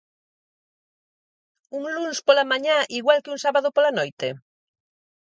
[1.75, 4.27] ¿Un luns pola mañá igual que un sábado pola noite?